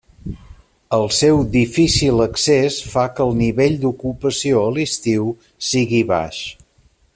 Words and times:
El 0.97 1.03
seu 1.17 1.41
difícil 1.55 2.23
accés 2.25 2.79
fa 2.95 3.05
que 3.19 3.27
el 3.27 3.37
nivell 3.43 3.77
d'ocupació 3.85 4.67
a 4.71 4.75
l'estiu 4.79 5.29
sigui 5.71 6.01
baix. 6.15 6.45